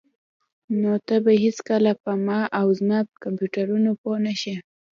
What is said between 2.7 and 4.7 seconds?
زما کمپیوټرونو پوه نشې